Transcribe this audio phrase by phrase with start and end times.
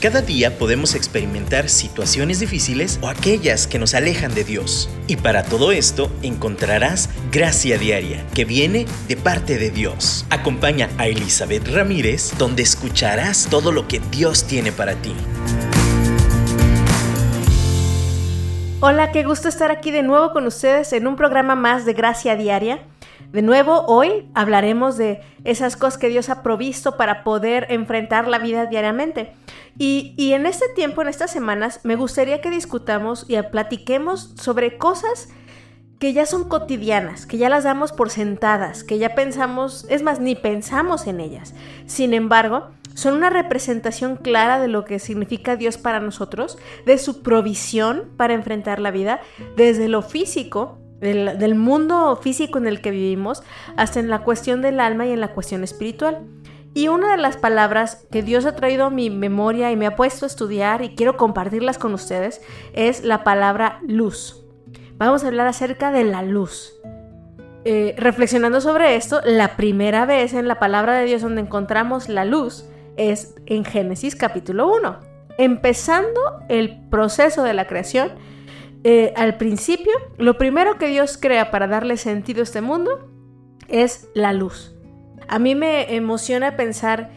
[0.00, 4.88] Cada día podemos experimentar situaciones difíciles o aquellas que nos alejan de Dios.
[5.08, 10.24] Y para todo esto encontrarás gracia diaria que viene de parte de Dios.
[10.30, 15.14] Acompaña a Elizabeth Ramírez donde escucharás todo lo que Dios tiene para ti.
[18.80, 22.36] Hola, qué gusto estar aquí de nuevo con ustedes en un programa más de Gracia
[22.36, 22.78] Diaria.
[23.32, 28.40] De nuevo, hoy hablaremos de esas cosas que Dios ha provisto para poder enfrentar la
[28.40, 29.32] vida diariamente.
[29.78, 35.28] Y, en este tiempo, en estas semanas, me gustaría que discutamos y platiquemos sobre cosas
[36.00, 40.18] que ya son cotidianas, que ya las damos por sentadas, que ya pensamos, es más,
[40.18, 41.54] ni pensamos en ellas.
[41.86, 47.22] Sin embargo, son una representación clara de lo que significa Dios para nosotros, de su
[47.22, 49.20] provisión para enfrentar la vida,
[49.56, 53.42] desde lo físico del, mundo físico en el que vivimos
[53.76, 56.26] hasta en la cuestión del alma y en la cuestión espiritual.
[56.72, 59.96] Y una de las palabras que Dios ha traído a mi memoria y me ha
[59.96, 62.40] puesto a estudiar y quiero compartirlas con ustedes
[62.74, 64.44] es la palabra luz.
[64.96, 66.74] Vamos a hablar acerca de la luz.
[67.64, 72.24] Eh, reflexionando sobre esto, la primera vez en la palabra de Dios donde encontramos la
[72.24, 75.00] luz es en Génesis capítulo 1.
[75.38, 78.12] Empezando el proceso de la creación,
[78.82, 83.10] eh, al principio, lo primero que Dios crea para darle sentido a este mundo
[83.68, 84.74] es la luz.
[85.28, 87.10] A mí me emociona pensar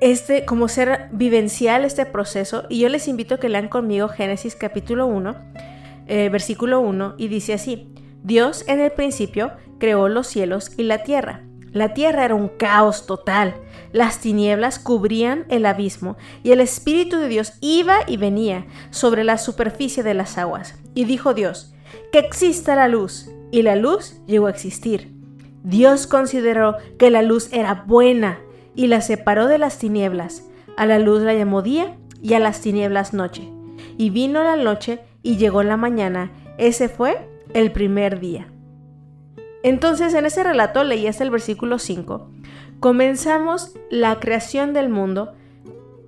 [0.00, 4.56] este como ser vivencial este proceso y yo les invito a que lean conmigo Génesis
[4.56, 5.34] capítulo 1,
[6.06, 11.02] eh, versículo 1 y dice así, Dios en el principio creó los cielos y la
[11.02, 11.44] tierra.
[11.72, 13.54] La tierra era un caos total.
[13.92, 19.38] Las tinieblas cubrían el abismo y el Espíritu de Dios iba y venía sobre la
[19.38, 20.78] superficie de las aguas.
[20.94, 21.74] Y dijo Dios,
[22.12, 23.30] que exista la luz.
[23.50, 25.12] Y la luz llegó a existir.
[25.62, 28.38] Dios consideró que la luz era buena
[28.74, 30.44] y la separó de las tinieblas.
[30.76, 33.48] A la luz la llamó día y a las tinieblas noche.
[33.98, 36.32] Y vino la noche y llegó la mañana.
[36.58, 38.51] Ese fue el primer día.
[39.62, 42.28] Entonces, en ese relato, leí hasta el versículo 5,
[42.80, 45.32] comenzamos la creación del mundo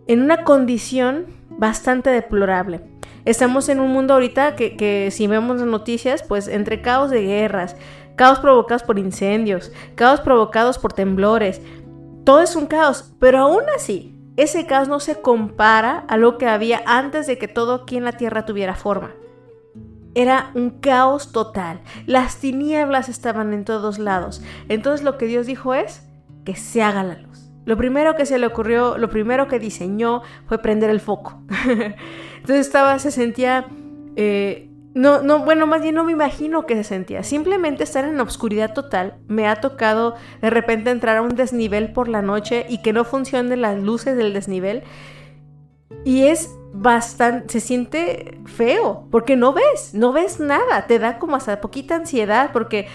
[0.07, 2.81] en una condición bastante deplorable.
[3.25, 7.23] Estamos en un mundo ahorita que, que, si vemos las noticias, pues entre caos de
[7.23, 7.77] guerras,
[8.17, 11.63] caos provocados por incendios, caos provocados por temblores,
[12.25, 16.47] todo es un caos, pero aún así, ese caos no se compara a lo que
[16.47, 19.13] había antes de que todo aquí en la Tierra tuviera forma.
[20.15, 21.81] Era un caos total.
[22.07, 24.43] Las tinieblas estaban en todos lados.
[24.69, 26.03] Entonces lo que Dios dijo es
[26.45, 27.51] que se haga la luz.
[27.65, 31.41] Lo primero que se le ocurrió, lo primero que diseñó fue prender el foco.
[32.37, 33.67] Entonces estaba, se sentía...
[34.17, 37.25] Eh, no, no, bueno, más bien no me imagino que se sentía.
[37.25, 39.17] Simplemente estar en la oscuridad total.
[39.27, 43.05] Me ha tocado de repente entrar a un desnivel por la noche y que no
[43.05, 44.85] funcionen las luces del desnivel.
[46.05, 51.37] Y es bastante, se siente feo, porque no ves, no ves nada, te da como
[51.37, 52.89] hasta poquita ansiedad, porque,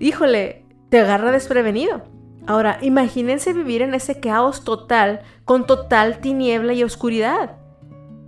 [0.00, 2.02] híjole, te agarra desprevenido.
[2.46, 7.56] Ahora, imagínense vivir en ese caos total, con total tiniebla y oscuridad.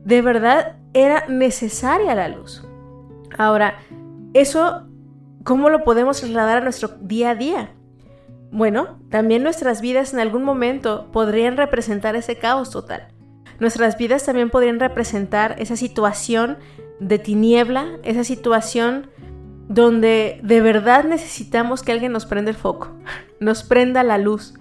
[0.04, 2.64] De verdad, era necesaria la luz.
[3.38, 3.78] Ahora,
[4.34, 4.88] eso,
[5.42, 7.70] ¿cómo lo podemos trasladar a nuestro día a día?
[8.50, 13.08] Bueno, también nuestras vidas en algún momento podrían representar ese caos total.
[13.60, 16.58] Nuestras vidas también podrían representar esa situación
[17.00, 19.10] de tiniebla, esa situación
[19.68, 22.96] donde de verdad necesitamos que alguien nos prenda el foco,
[23.40, 24.54] nos prenda la luz.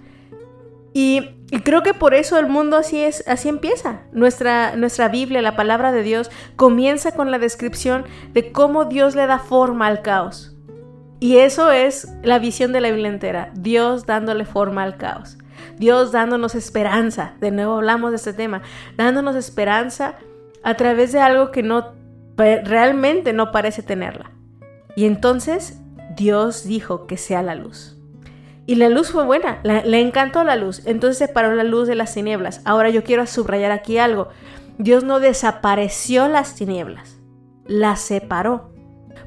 [0.92, 1.30] Y,
[1.64, 4.02] creo que por eso el mundo así es, así empieza.
[4.12, 9.26] Nuestra, nuestra Biblia, la palabra de Dios, comienza con la descripción de cómo Dios le
[9.26, 10.56] da forma al caos.
[11.20, 15.37] Y eso es la visión de la Biblia entera, Dios dándole forma al caos.
[15.78, 18.62] Dios dándonos esperanza, de nuevo hablamos de este tema,
[18.96, 20.16] dándonos esperanza
[20.62, 21.92] a través de algo que no
[22.36, 24.30] realmente no parece tenerla.
[24.96, 25.80] Y entonces
[26.16, 27.96] Dios dijo que sea la luz.
[28.66, 32.12] Y la luz fue buena, le encantó la luz, entonces separó la luz de las
[32.12, 32.60] tinieblas.
[32.64, 34.28] Ahora yo quiero subrayar aquí algo.
[34.76, 37.18] Dios no desapareció las tinieblas,
[37.66, 38.70] las separó.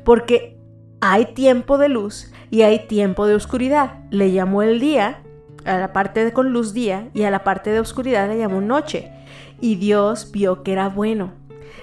[0.05, 0.59] Porque
[0.99, 4.03] hay tiempo de luz y hay tiempo de oscuridad.
[4.11, 5.23] Le llamó el día
[5.65, 8.61] a la parte de con luz día y a la parte de oscuridad le llamó
[8.61, 9.11] noche.
[9.59, 11.33] Y Dios vio que era bueno.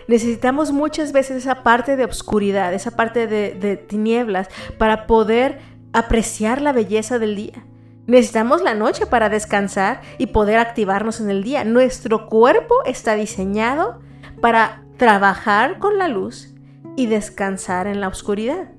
[0.07, 4.49] Necesitamos muchas veces esa parte de oscuridad, esa parte de, de tinieblas
[4.79, 5.59] para poder
[5.93, 7.65] apreciar la belleza del día.
[8.07, 11.65] Necesitamos la noche para descansar y poder activarnos en el día.
[11.65, 14.01] Nuestro cuerpo está diseñado
[14.41, 16.55] para trabajar con la luz
[16.97, 18.71] y descansar en la oscuridad.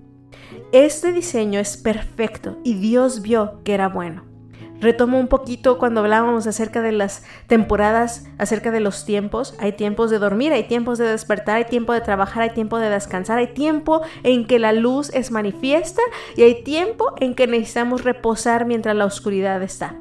[0.72, 4.29] Este diseño es perfecto y Dios vio que era bueno.
[4.82, 9.56] Retomo un poquito cuando hablábamos acerca de las temporadas, acerca de los tiempos.
[9.60, 12.90] Hay tiempos de dormir, hay tiempos de despertar, hay tiempo de trabajar, hay tiempo de
[12.90, 16.02] descansar, hay tiempo en que la luz es manifiesta
[16.38, 19.96] y hay tiempo en que necesitamos reposar mientras la oscuridad está.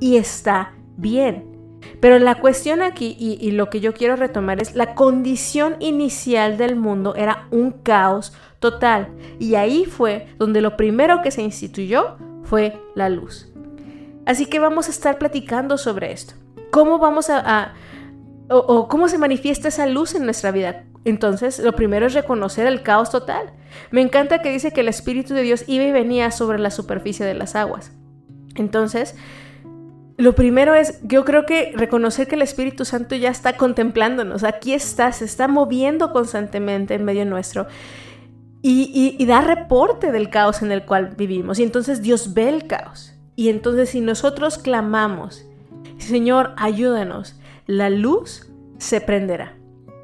[0.00, 1.52] Y está bien.
[2.00, 6.56] Pero la cuestión aquí, y, y, lo que yo quiero retomar, es la condición inicial
[6.56, 9.08] del mundo era un caos total.
[9.38, 13.51] Y ahí fue donde lo primero que se instituyó fue la luz.
[14.26, 16.34] Así que vamos a estar platicando sobre esto.
[16.70, 17.74] ¿Cómo vamos a...
[18.48, 20.84] o, cómo se manifiesta esa luz en nuestra vida?
[21.04, 23.52] Entonces, lo primero es reconocer el caos total.
[23.90, 27.26] Me encanta que dice que el Espíritu de Dios iba y venía sobre la superficie
[27.26, 27.92] de las aguas.
[28.54, 29.16] Entonces,
[30.16, 34.72] lo primero es, yo creo que reconocer que el Espíritu Santo ya está contemplándonos, aquí
[34.72, 37.66] está, se está moviendo constantemente en medio nuestro
[38.60, 41.58] y, y da reporte del caos en el cual vivimos.
[41.58, 43.11] Y entonces Dios ve el caos.
[43.36, 45.44] Y entonces si nosotros clamamos,
[45.98, 47.36] Señor, ayúdanos,
[47.66, 49.56] la luz se prenderá.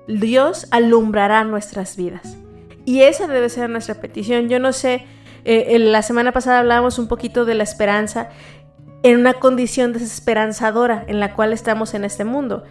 [0.06, 2.36] Dios alumbrará nuestras vidas.
[2.84, 4.48] Y esa debe ser nuestra petición.
[4.48, 5.04] Yo no sé,
[5.44, 8.30] eh, la semana pasada hablábamos un poquito de la esperanza
[9.02, 12.64] en una condición desesperanzadora en la cual estamos en este mundo.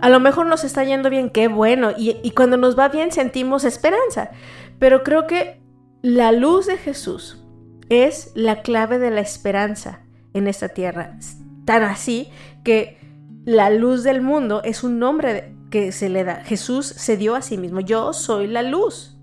[0.00, 3.10] A lo mejor nos está yendo bien, qué bueno, y, y cuando nos va bien
[3.10, 4.30] sentimos esperanza.
[4.78, 5.60] Pero creo que
[6.02, 7.42] la luz de Jesús
[7.88, 10.00] es la clave de la esperanza
[10.34, 11.18] en esta tierra.
[11.64, 12.30] Tan así
[12.64, 12.98] que
[13.44, 16.36] la luz del mundo es un nombre que se le da.
[16.44, 17.80] Jesús se dio a sí mismo.
[17.80, 19.16] Yo soy la luz.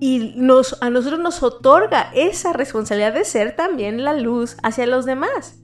[0.00, 5.04] Y nos, a nosotros nos otorga esa responsabilidad de ser también la luz hacia los
[5.04, 5.60] demás.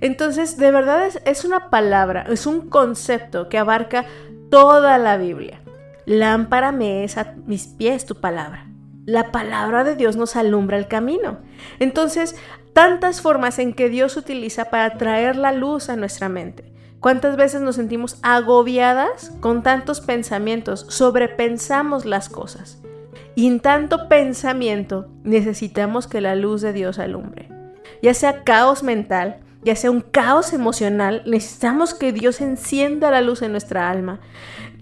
[0.00, 4.06] Entonces, de verdad es, es una palabra, es un concepto que abarca
[4.50, 5.62] toda la Biblia.
[6.06, 8.69] Lámpara me es a mis pies tu palabra.
[9.10, 11.38] La palabra de Dios nos alumbra el camino.
[11.80, 12.36] Entonces,
[12.72, 16.72] tantas formas en que Dios utiliza para traer la luz a nuestra mente.
[17.00, 20.86] ¿Cuántas veces nos sentimos agobiadas con tantos pensamientos?
[20.90, 22.80] Sobrepensamos las cosas.
[23.34, 27.48] Y en tanto pensamiento necesitamos que la luz de Dios alumbre.
[28.02, 33.42] Ya sea caos mental, ya sea un caos emocional, necesitamos que Dios encienda la luz
[33.42, 34.20] en nuestra alma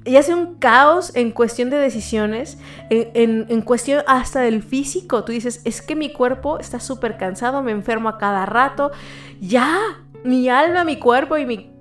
[0.09, 2.59] y hace un caos en cuestión de decisiones,
[2.89, 5.23] en, cuestión hasta del físico.
[5.23, 8.91] Tú dices, es que mi cuerpo está súper cansado, me enfermo a cada rato.
[9.39, 9.77] Ya,
[10.25, 11.73] mi alma, mi cuerpo y mi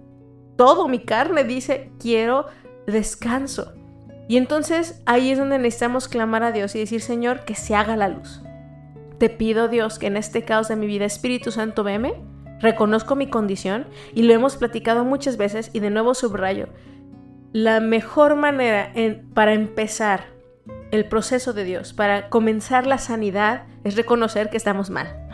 [0.57, 2.47] todo, mi carne dice, quiero
[2.85, 3.73] descanso.
[4.27, 7.95] Y entonces ahí es donde necesitamos clamar a Dios y decir, Señor, que se haga
[7.95, 8.41] la luz.
[9.19, 12.15] Te pido, Dios, que en este caos de mi vida, Espíritu Santo, veme,
[12.59, 16.67] reconozco mi condición y lo hemos platicado muchas veces y de nuevo subrayo
[17.53, 18.91] la mejor manera
[19.33, 20.25] para empezar
[20.91, 25.27] el proceso de Dios, para comenzar la sanidad, es reconocer que estamos mal.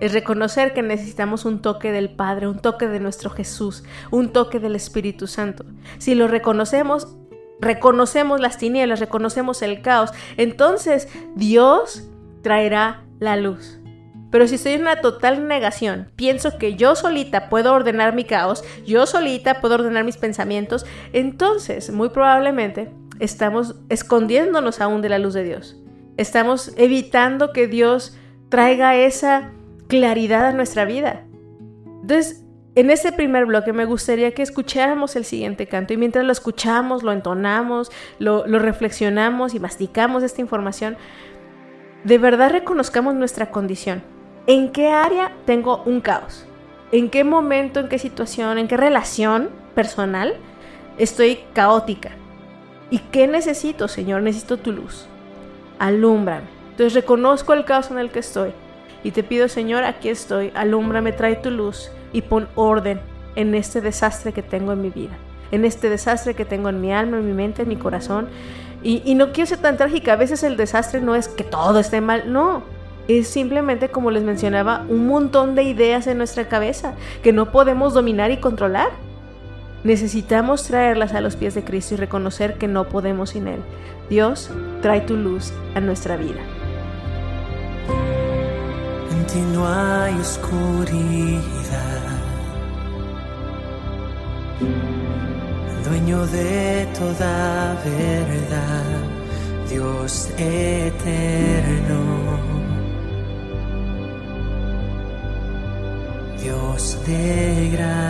[0.00, 4.58] Es reconocer que necesitamos un toque del Padre, un toque de nuestro Jesús, un toque
[4.58, 5.64] del Espíritu Santo.
[5.98, 7.16] Si lo reconocemos,
[7.60, 12.08] reconocemos las tinieblas, reconocemos el caos, entonces Dios
[12.42, 13.79] traerá la luz.
[14.30, 18.64] Pero si estoy en una total negación, pienso que yo solita puedo ordenar mi caos,
[18.86, 25.34] yo solita puedo ordenar mis pensamientos, entonces muy probablemente estamos escondiéndonos aún de la luz
[25.34, 25.76] de Dios.
[26.16, 28.16] Estamos evitando que Dios
[28.48, 29.50] traiga esa
[29.88, 31.24] claridad a nuestra vida.
[32.02, 32.44] Entonces,
[32.76, 37.02] en este primer bloque me gustaría que escucháramos el siguiente canto y mientras lo escuchamos,
[37.02, 40.96] lo entonamos, lo, lo reflexionamos y masticamos esta información,
[42.04, 44.02] de verdad reconozcamos nuestra condición
[44.50, 46.44] ¿En qué área tengo un caos?
[46.90, 50.34] ¿En qué momento, en qué situación, en qué relación personal
[50.98, 52.10] estoy caótica?
[52.90, 54.22] ¿Y qué necesito, Señor?
[54.22, 55.06] Necesito tu luz.
[55.78, 56.48] Alúmbrame.
[56.72, 58.50] Entonces reconozco el caos en el que estoy.
[59.04, 60.50] Y te pido, Señor, aquí estoy.
[60.56, 63.00] Alúmbrame, trae tu luz y pon orden
[63.36, 65.16] en este desastre que tengo en mi vida.
[65.52, 68.28] En este desastre que tengo en mi alma, en mi mente, en mi corazón.
[68.82, 70.14] Y, y no quiero ser tan trágica.
[70.14, 72.32] A veces el desastre no es que todo esté mal.
[72.32, 72.79] No
[73.18, 77.94] es simplemente, como les mencionaba, un montón de ideas en nuestra cabeza que no podemos
[77.94, 78.88] dominar y controlar.
[79.84, 83.60] Necesitamos traerlas a los pies de Cristo y reconocer que no podemos sin Él.
[84.10, 84.50] Dios,
[84.82, 86.40] trae tu luz a nuestra vida.
[89.10, 91.40] En ti no hay oscuridad.
[95.88, 98.84] Dueño de toda verdad,
[99.68, 101.20] Dios eterno
[106.42, 108.00] Dios de gracia.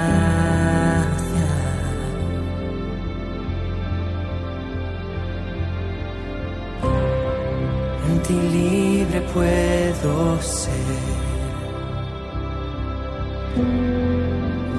[8.09, 11.21] En ti libre puedo ser.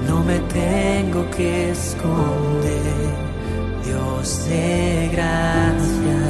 [0.08, 3.10] No me tengo que esconder,
[3.84, 6.22] Dios de gracia.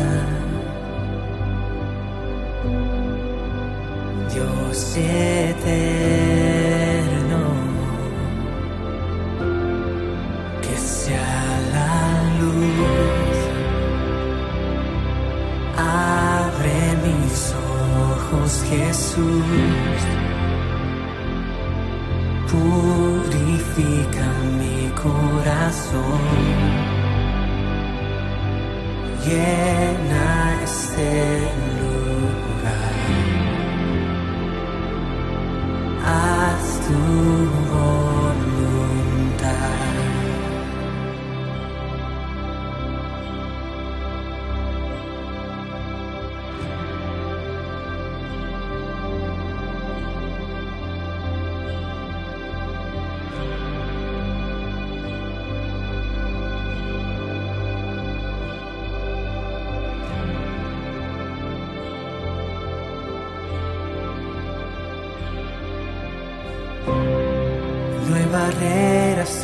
[4.32, 6.21] Dios eterno,
[18.72, 20.00] Jesús.
[22.50, 26.20] Purifica mi corazón.
[29.26, 31.31] Llena este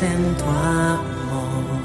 [0.01, 1.81] en tu amor.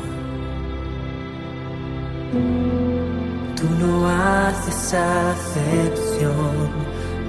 [3.56, 6.70] Tú no haces acepción,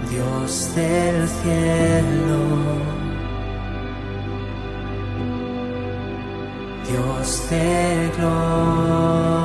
[0.09, 2.39] Dios del cielo.
[6.87, 9.44] Dios de gloria.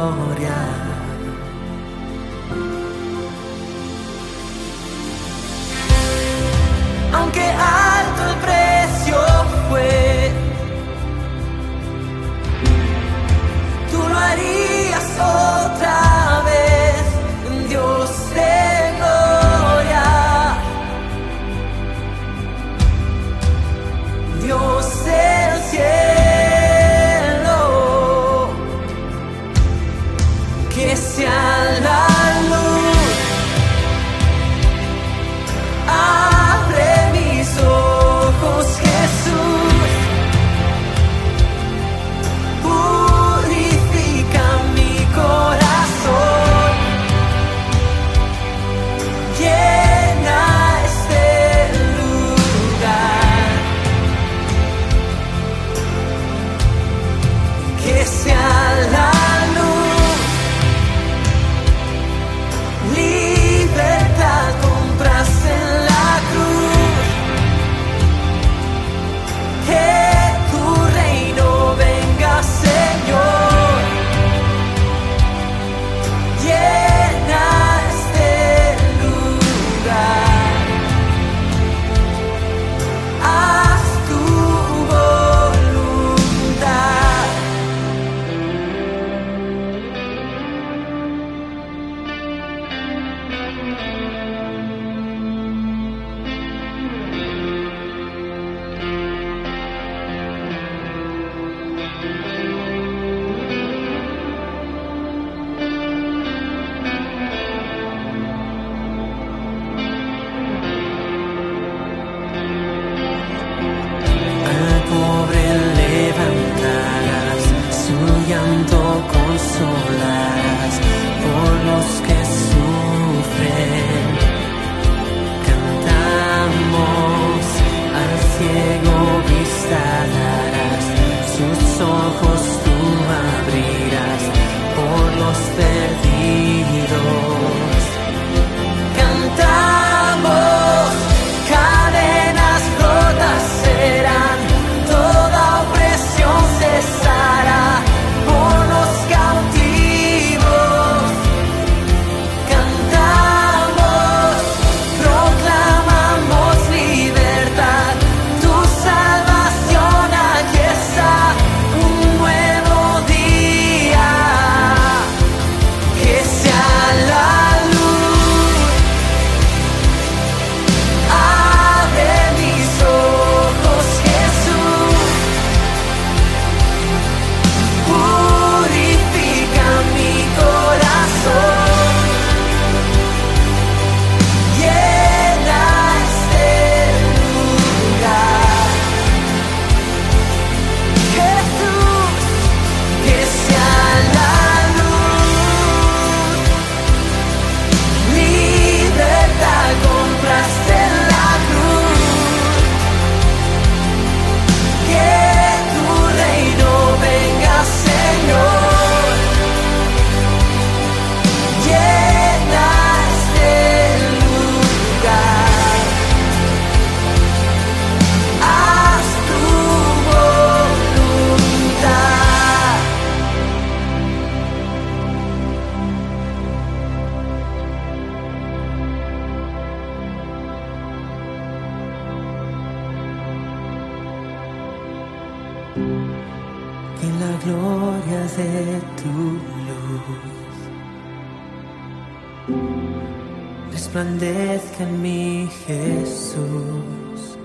[244.91, 247.39] Mí Jesús.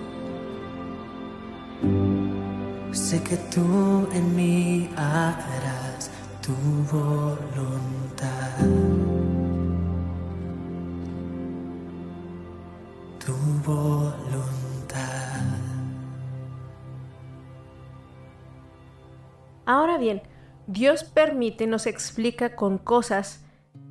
[2.92, 6.10] Sé que tú en mí harás
[6.42, 6.54] tu
[6.92, 8.58] voluntad.
[13.26, 13.34] Tu
[13.66, 14.46] voluntad.
[19.66, 20.22] Ahora bien,
[20.68, 23.44] Dios permite, nos explica con cosas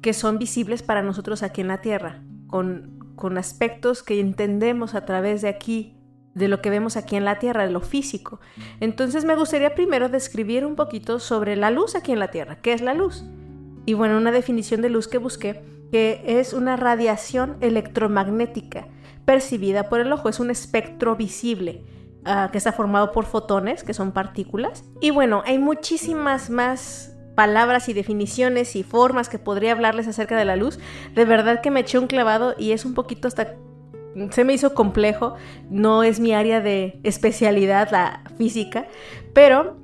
[0.03, 5.05] que son visibles para nosotros aquí en la tierra, con, con aspectos que entendemos a
[5.05, 5.97] través de aquí,
[6.35, 8.41] de lo que vemos aquí en la tierra, de lo físico.
[8.81, 12.57] Entonces me gustaría primero describir un poquito sobre la luz aquí en la tierra.
[12.57, 13.25] ¿Qué es la luz?
[13.87, 18.89] Y bueno, una definición de luz que busqué, que es una radiación electromagnética
[19.25, 21.85] percibida por el ojo, es un espectro visible
[22.27, 24.85] uh, que está formado por fotones, que son partículas.
[25.01, 30.45] Y bueno, hay muchísimas más palabras y definiciones y formas que podría hablarles acerca de
[30.45, 30.79] la luz.
[31.15, 33.55] De verdad que me eché un clavado y es un poquito hasta
[34.31, 35.35] se me hizo complejo,
[35.71, 38.87] no es mi área de especialidad la física,
[39.33, 39.77] pero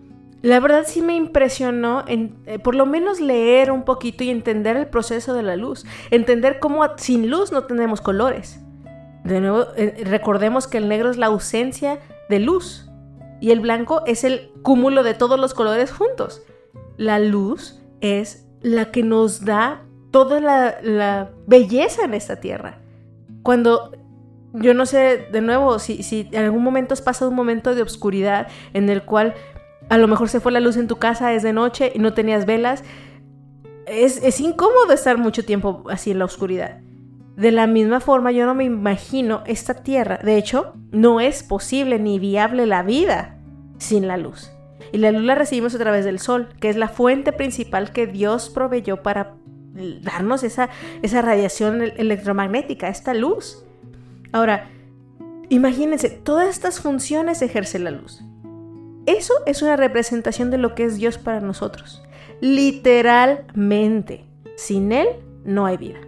[0.43, 4.77] la verdad sí me impresionó en, eh, por lo menos leer un poquito y entender
[4.77, 8.61] el proceso de la luz, entender cómo sin luz no tenemos colores.
[9.25, 12.89] De nuevo, eh, recordemos que el negro es la ausencia de luz
[13.41, 16.43] y el blanco es el cúmulo de todos los colores juntos
[16.97, 22.79] la luz es la que nos da toda la, belleza en esta tierra.
[23.43, 23.93] Cuando
[24.53, 27.83] yo no sé, de nuevo, si, si en algún momento has pasado un momento de
[27.83, 29.35] oscuridad en el cual
[29.89, 32.15] a lo mejor se fue la luz en tu casa, es de noche y no
[32.15, 32.83] tenías velas,
[33.87, 36.81] es, es incómodo estar mucho tiempo así en la oscuridad.
[37.37, 40.19] De la misma forma, yo no me imagino esta tierra.
[40.23, 43.39] De hecho, no es posible ni viable la vida
[43.79, 44.51] sin la luz.
[44.93, 48.07] Y la luz la recibimos a través del sol, que es la fuente principal que
[48.07, 49.35] Dios proveyó para
[50.03, 50.69] darnos esa,
[51.03, 53.65] esa radiación electromagnética, esta luz.
[54.33, 54.69] Ahora,
[55.49, 58.23] imagínense, todas estas funciones ejerce la luz.
[59.07, 62.03] Eso es una representación de lo que es Dios para nosotros.
[62.41, 64.25] Literalmente,
[64.57, 65.09] sin Él
[65.45, 65.99] no hay vida.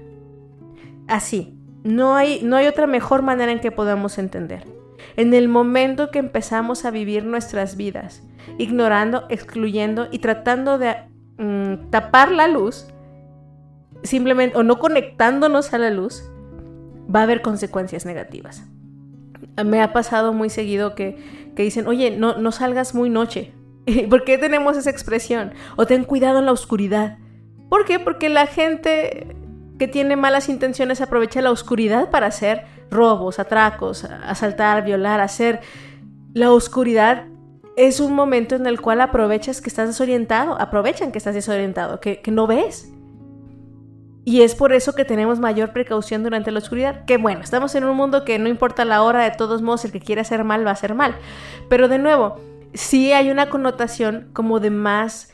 [1.08, 4.64] Así, no hay, no hay otra mejor manera en que podamos entender.
[5.16, 8.22] En el momento que empezamos a vivir nuestras vidas
[8.58, 10.96] ignorando, excluyendo y tratando de
[11.38, 12.86] mm, tapar la luz,
[14.02, 16.22] simplemente o no conectándonos a la luz,
[17.14, 18.64] va a haber consecuencias negativas.
[19.64, 23.52] Me ha pasado muy seguido que, que dicen, oye, no, no salgas muy noche.
[24.10, 25.52] ¿Por qué tenemos esa expresión?
[25.76, 27.18] O ten cuidado en la oscuridad.
[27.68, 27.98] ¿Por qué?
[27.98, 29.36] Porque la gente
[29.78, 35.60] que tiene malas intenciones aprovecha la oscuridad para hacer robos, atracos, asaltar, violar, hacer...
[36.34, 37.26] La oscuridad
[37.76, 42.20] es un momento en el cual aprovechas que estás desorientado, aprovechan que estás desorientado, que,
[42.26, 42.92] no ves.
[44.24, 47.04] Y es por eso que tenemos mayor precaución durante la oscuridad.
[47.06, 49.92] Que bueno, estamos en un mundo que no importa la hora, de todos modos, el
[49.92, 51.16] que quiere hacer mal va a hacer mal.
[51.68, 52.36] Pero de nuevo,
[52.74, 55.32] sí hay una connotación como de más,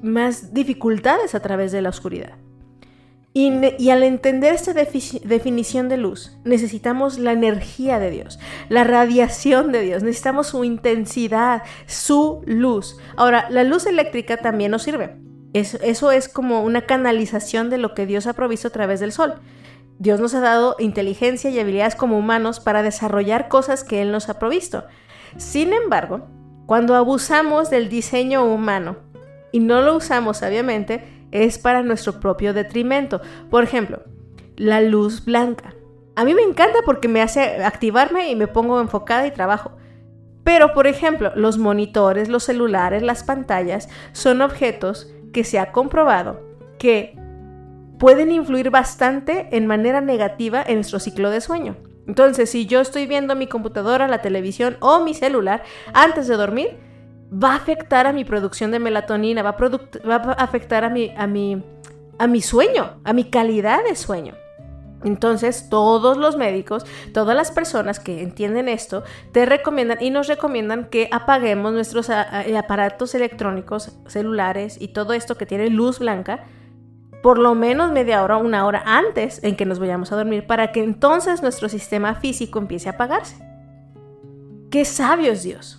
[0.00, 2.34] más dificultades a través de la oscuridad.
[3.40, 9.82] Y, al entender esta definición de luz, necesitamos la energía de Dios, la radiación de
[9.82, 12.96] Dios, necesitamos su intensidad, su luz.
[13.16, 15.18] Ahora, la luz eléctrica también nos sirve.
[15.52, 19.34] eso es como una canalización de lo que Dios ha provisto a través del sol.
[20.00, 24.28] Dios nos ha dado inteligencia y habilidades como humanos para desarrollar cosas que Él nos
[24.28, 24.84] ha provisto.
[25.36, 26.26] Sin embargo,
[26.66, 28.96] cuando abusamos del diseño humano
[29.52, 33.20] y no lo usamos sabiamente, es para nuestro propio detrimento.
[33.50, 34.02] Por ejemplo,
[34.56, 35.74] la luz blanca.
[36.16, 39.72] A mí me encanta porque me hace activarme y me pongo enfocada y trabajo.
[40.42, 46.40] Pero, por ejemplo, los monitores, los celulares, las pantallas son objetos que se ha comprobado
[46.78, 47.16] que
[47.98, 51.76] pueden influir bastante en manera negativa en nuestro ciclo de sueño.
[52.06, 55.62] Entonces, si yo estoy viendo mi computadora, la televisión o mi celular
[55.92, 56.78] antes de dormir,
[57.32, 61.62] va a afectar a mi producción de melatonina, va a, afectar a mi, a, mi,
[62.18, 64.34] a mi sueño, a mi calidad de sueño.
[65.04, 70.86] Entonces, todos los médicos, todas las personas que entienden esto, te recomiendan y nos recomiendan
[70.86, 76.46] que apaguemos nuestros aparatos electrónicos, celulares y todo esto que tiene luz blanca
[77.22, 80.72] por lo menos media hora una hora antes en que nos vayamos a dormir para
[80.72, 83.36] que entonces nuestro sistema físico empiece a apagarse.
[84.70, 85.77] Qué sabio es Dios.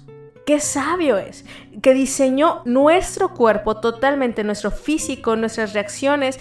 [0.49, 1.45] Qué sabio es,
[1.83, 6.39] que diseñó nuestro cuerpo totalmente, nuestro físico, nuestras reacciones,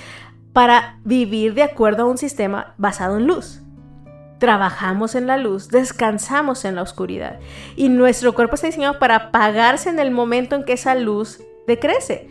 [0.55, 3.61] para vivir de acuerdo a un sistema basado en luz.
[4.39, 7.39] trabajamos en la luz, descansamos en la oscuridad.
[7.77, 12.31] Y nuestro cuerpo está diseñado para apagarse en el momento en que esa luz decrece.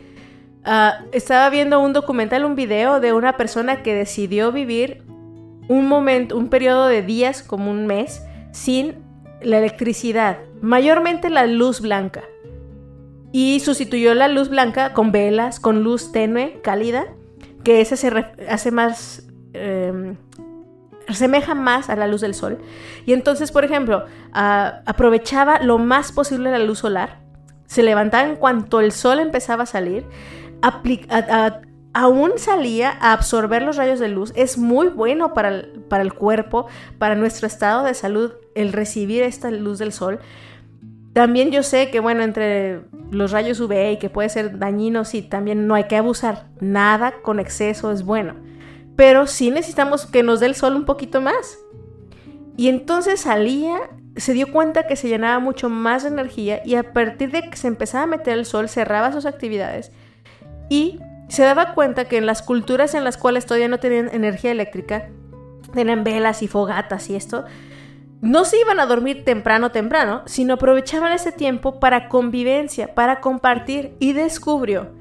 [0.63, 5.03] Ah, estaba viendo un documental, un video de una persona que decidió vivir
[5.67, 8.95] un momento, un periodo de días, como un mes, sin
[9.41, 12.23] la electricidad, mayormente la luz blanca.
[13.31, 17.05] Y sustituyó la luz blanca con velas, con luz tenue, cálida,
[17.63, 18.11] que ese se
[18.49, 20.15] hace más em,
[21.07, 22.59] asemeja más a la luz del sol.
[23.05, 27.19] Y entonces, por ejemplo, aprovechaba lo más posible la luz solar.
[27.65, 30.05] Se levantaba en cuanto el sol empezaba a salir.
[31.93, 34.31] aún salía a absorber los rayos de luz.
[34.35, 36.67] Es muy bueno para para el cuerpo,
[36.97, 40.19] para nuestro estado de salud, el recibir esta luz del sol.
[41.17, 45.21] También yo sé que, bueno, entre los rayos UV y que puede ser dañino, sí,
[45.21, 46.45] también no hay que abusar.
[46.59, 48.35] Nada con exceso es bueno
[48.97, 51.59] pero sí necesitamos que nos dé el sol un poquito más.
[52.57, 53.77] Y entonces salía,
[54.17, 57.55] se dio cuenta que se llenaba mucho más de energía y a partir de que
[57.55, 59.91] se empezaba a meter el sol cerraba sus actividades
[60.67, 60.99] y
[61.29, 65.09] se daba cuenta que en las culturas en las cuales todavía no tenían energía eléctrica,
[65.71, 67.45] tenían velas y fogatas y esto,
[68.21, 73.95] no se iban a dormir temprano temprano, sino aprovechaban ese tiempo para convivencia, para compartir
[73.99, 74.97] y descubrió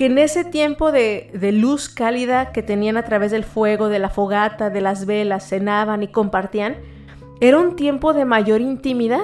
[0.00, 4.08] que en ese tiempo de, luz cálida que tenían a través del fuego, de la
[4.08, 6.78] fogata, de las velas, cenaban y compartían,
[7.38, 9.20] era un tiempo de mayor intimidad.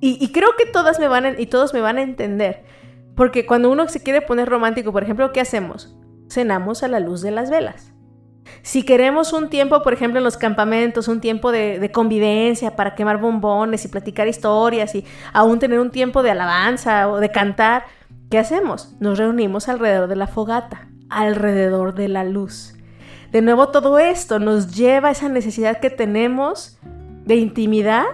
[0.00, 2.62] Y, creo que todas me van y todos me van a entender.
[3.16, 5.98] Porque cuando uno se quiere poner romántico, por ejemplo, ¿qué hacemos?
[6.30, 7.92] Cenamos a la luz de las velas.
[8.62, 13.18] Si queremos un tiempo, por ejemplo, en los campamentos, un tiempo de, convivencia para quemar
[13.18, 17.84] bombones y platicar historias y aún tener un tiempo de alabanza o de cantar,
[18.30, 18.94] ¿Qué hacemos?
[19.00, 22.74] Nos reunimos alrededor de la fogata, alrededor de la luz.
[23.32, 26.78] De nuevo, todo esto nos lleva a esa necesidad que tenemos
[27.24, 28.04] de intimidad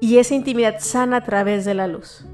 [0.00, 2.26] y esa intimidad sana a través de la luz.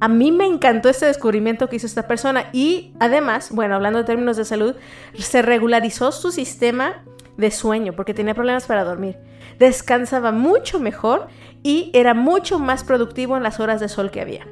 [0.00, 4.04] A mí me encantó este descubrimiento que hizo esta persona y además, bueno, hablando de
[4.04, 4.74] términos de salud,
[5.14, 7.04] se regularizó su sistema
[7.36, 9.18] de sueño porque tenía problemas para dormir.
[9.58, 11.28] Descansaba mucho mejor
[11.62, 14.46] y era mucho más productivo en las horas de sol que había.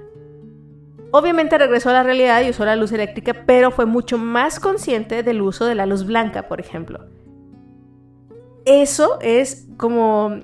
[1.10, 5.22] Obviamente regresó a la realidad y usó la luz eléctrica, pero fue mucho más consciente
[5.22, 7.06] del uso de la luz blanca, por ejemplo.
[8.66, 10.40] Eso es como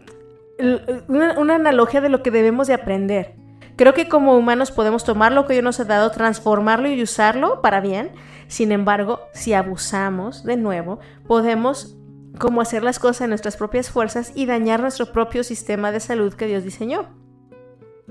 [1.08, 3.34] una, analogía de lo que debemos de aprender.
[3.76, 7.60] Creo que como humanos podemos tomar lo que Dios nos ha dado, transformarlo y usarlo
[7.60, 8.12] para bien.
[8.46, 11.96] Sin embargo, si abusamos de nuevo, podemos
[12.38, 16.34] como hacer las cosas en nuestras propias fuerzas y dañar nuestro propio sistema de salud
[16.34, 17.08] que Dios diseñó.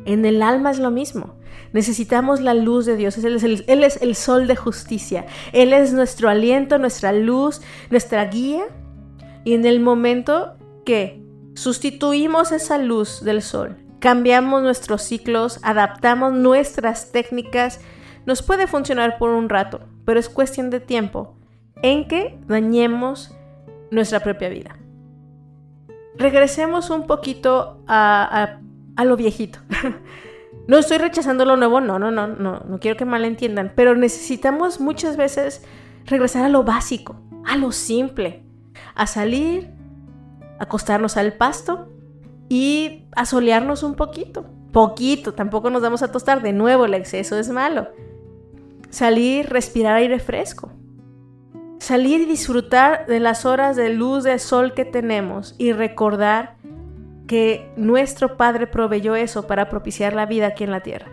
[0.06, 1.36] En el alma es lo mismo.
[1.72, 3.18] Necesitamos la luz de Dios.
[3.18, 5.26] Él es, el, sol de justicia.
[5.52, 8.64] Él es nuestro aliento, nuestra luz, nuestra guía.
[9.44, 11.24] Y en el momento que
[11.54, 17.80] sustituimos esa luz del sol, cambiamos nuestros ciclos, adaptamos nuestras técnicas,
[18.26, 21.38] nos puede funcionar por un rato, pero es cuestión de tiempo
[21.82, 23.34] en que dañemos
[23.92, 24.76] nuestra propia vida.
[26.18, 28.60] Regresemos un poquito a
[28.96, 29.60] a lo viejito.
[30.68, 34.82] no estoy rechazando lo nuevo, no, no, no, no, no quiero que malentiendan, pero necesitamos
[34.82, 35.64] muchas veces
[36.06, 38.44] regresar a lo básico, a lo simple,
[38.96, 39.72] a salir,
[40.60, 41.88] acostarnos al pasto
[42.50, 44.46] y a solearnos un poquito.
[44.72, 47.90] Poquito, tampoco nos vamos a tostar de nuevo, el exceso es malo.
[48.90, 50.72] Salir, respirar aire fresco.
[51.80, 56.56] Salir y disfrutar de las horas de luz del sol que tenemos y recordar
[57.28, 61.12] que nuestro Padre proveyó eso para propiciar la vida aquí en la tierra.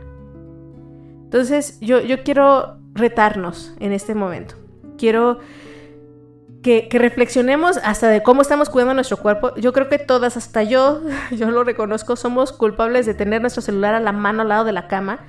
[1.24, 4.56] Entonces yo, yo quiero retarnos en este momento.
[4.98, 5.38] Quiero
[6.62, 9.54] que, reflexionemos hasta de cómo estamos cuidando nuestro cuerpo.
[9.56, 13.94] Yo creo que todas, hasta yo, yo lo reconozco, somos culpables de tener nuestro celular
[13.94, 15.20] a la mano al lado de la cama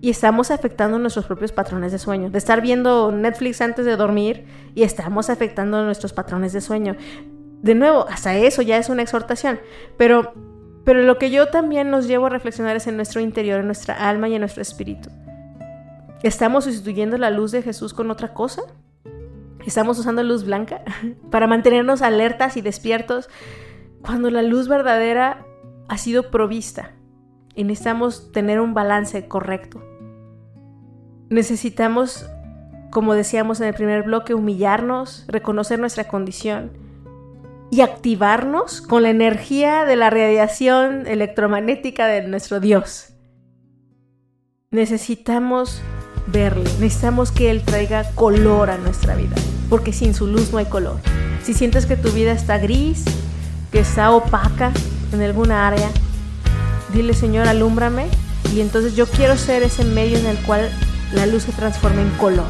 [0.00, 2.30] y estamos afectando nuestros propios patrones de sueño.
[2.30, 6.96] De estar viendo Netflix antes de dormir y estamos afectando nuestros patrones de sueño
[7.64, 9.58] de nuevo, hasta eso ya es una exhortación,
[9.96, 10.34] pero,
[10.84, 13.94] pero lo que yo también nos llevo a reflexionar es en nuestro interior, en nuestra
[14.06, 15.08] alma y en nuestro espíritu.
[16.22, 18.60] ¿Estamos sustituyendo la luz de Jesús con otra cosa?
[19.66, 20.82] ¿Estamos usando luz blanca
[21.30, 23.28] para mantenernos alertas y despiertos
[24.02, 25.46] cuando la luz verdadera
[25.88, 26.92] ha sido provista
[27.54, 29.82] y necesitamos tener un balance correcto?
[31.30, 32.28] Necesitamos,
[32.90, 36.72] como decíamos en el primer bloque, humillarnos, reconocer nuestra condición
[37.70, 43.14] y activarnos con la energía de la radiación electromagnética de nuestro Dios.
[44.70, 45.82] Necesitamos
[46.26, 49.34] verle, necesitamos que Él traiga color a nuestra vida,
[49.68, 50.98] porque sin su luz no hay color.
[51.44, 53.04] Si sientes que tu vida está gris,
[53.72, 54.72] que está opaca
[55.12, 55.90] en alguna área,
[56.92, 58.06] dile Señor, alúmbrame
[58.54, 60.70] y entonces yo quiero ser ese medio en el cual
[61.12, 62.48] la luz se transforme en color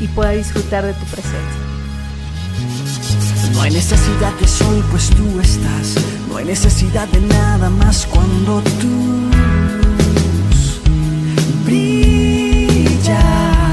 [0.00, 1.38] y pueda disfrutar de tu presencia.
[3.52, 5.94] No hay necesidad de sol, pues tú estás.
[6.28, 9.30] No hay necesidad de nada más cuando tú
[11.64, 13.63] brilla.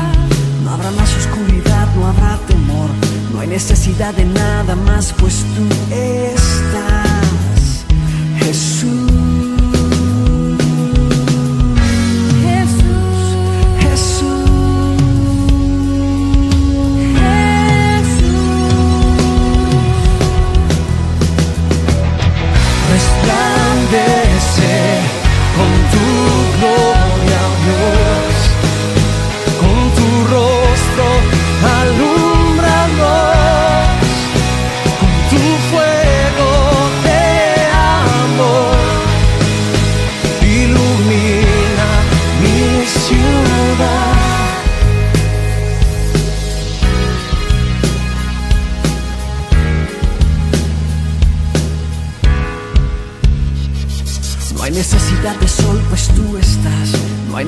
[2.12, 2.90] Habrá temor.
[3.34, 7.86] No hay necesidad de nada más, pues tú estás.
[8.40, 9.12] Jesús.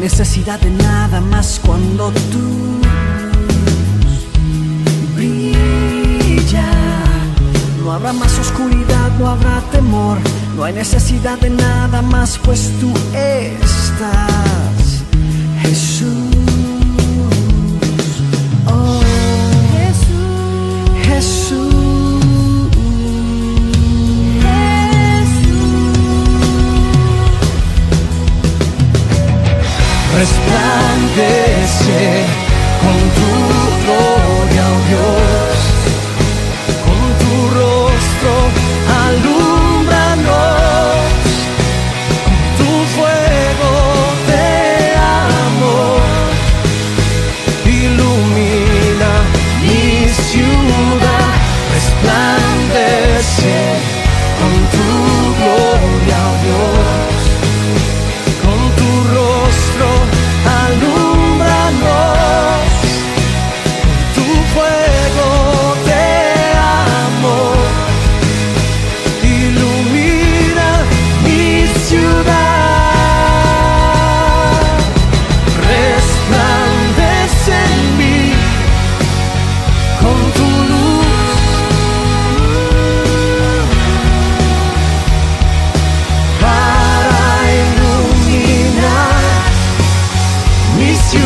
[0.03, 2.79] Necesidad de nada más cuando tú
[5.15, 6.69] brilla.
[7.81, 10.17] No habrá más oscuridad, no habrá temor,
[10.55, 15.03] no hay necesidad de nada más, pues tú estás,
[15.62, 16.32] Jesús.
[30.23, 31.99] Resplandece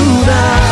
[0.07, 0.66] tonight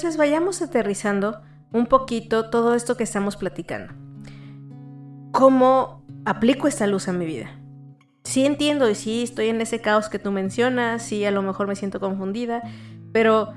[0.00, 1.42] Entonces vayamos aterrizando
[1.74, 3.92] un poquito todo esto que estamos platicando.
[5.30, 7.50] ¿Cómo aplico esta luz a mi vida?
[8.24, 11.66] Sí entiendo y sí estoy en ese caos que tú mencionas, sí a lo mejor
[11.66, 12.62] me siento confundida,
[13.12, 13.52] pero...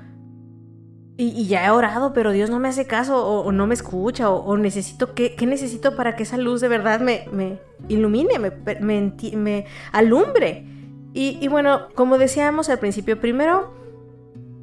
[1.16, 4.54] Y, ya he orado, pero Dios no me hace caso o, no me escucha o,
[4.58, 5.14] necesito...
[5.14, 8.52] ¿qué, necesito para que esa luz de verdad me, me ilumine, me,
[8.82, 10.66] me, alumbre?
[11.14, 13.83] Y, y bueno, como decíamos al principio, primero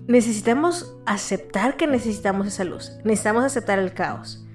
[0.07, 2.91] necesitamos aceptar que necesitamos esa luz.
[3.03, 4.45] Necesitamos aceptar el caos.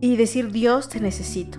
[0.00, 1.58] Y decir, Dios, te necesito.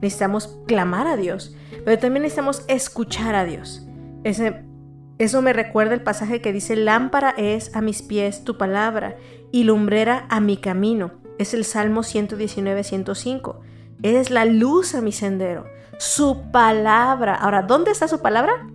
[0.00, 1.56] Necesitamos clamar a Dios
[1.86, 3.86] pero también necesitamos escuchar a Dios.
[4.24, 9.16] Eso me recuerda el pasaje que dice, lámpara es a mis pies tu palabra
[9.52, 11.12] y lumbrera a mi camino.
[11.38, 13.60] Es el Salmo 119, 105.
[14.02, 15.66] Es la luz a mi sendero.
[15.98, 17.36] Su palabra.
[17.36, 18.66] Ahora, ¿dónde está su palabra?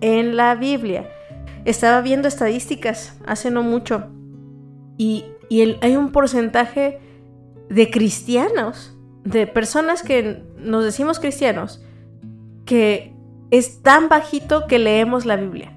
[0.00, 1.06] En la Biblia.
[1.64, 4.10] Estaba viendo estadísticas hace no mucho
[4.98, 5.26] y,
[5.82, 6.98] hay un porcentaje
[7.68, 11.84] de cristianos, de personas que nos decimos cristianos,
[12.64, 13.14] que
[13.50, 15.76] es tan bajito que leemos la Biblia.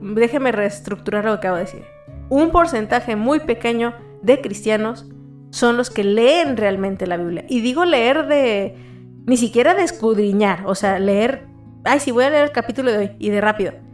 [0.00, 1.84] Déjeme reestructurar lo que acabo de decir.
[2.28, 5.06] Un porcentaje muy pequeño de cristianos
[5.50, 7.44] son los que leen realmente la Biblia.
[7.48, 8.76] Y digo leer de...
[9.24, 11.46] ni siquiera de escudriñar, o sea, leer...
[11.84, 13.85] Ay, sí, voy a leer el capítulo de hoy y de rápido.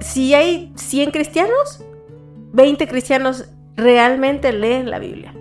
[0.00, 1.84] Si hay 100 cristianos,
[2.52, 5.34] 20 cristianos realmente leen la Biblia.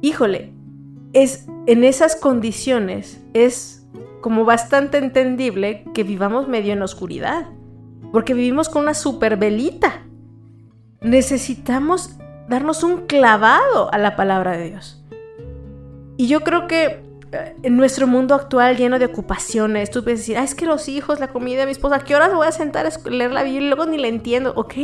[0.00, 0.52] Híjole,
[1.12, 3.86] es en esas condiciones es
[4.20, 7.46] como bastante entendible que vivamos medio en oscuridad,
[8.12, 10.02] porque vivimos con una super velita.
[11.00, 12.16] Necesitamos
[12.48, 15.04] darnos un clavado a la palabra de Dios.
[16.16, 20.44] Y yo creo que en nuestro mundo actual lleno de ocupaciones, tú puedes decir, ah,
[20.44, 23.08] es que los hijos, la comida, mi esposa, ¿a qué horas voy a sentar a
[23.08, 23.62] leer la Biblia?
[23.62, 24.52] Y luego ni la entiendo.
[24.56, 24.74] Ok,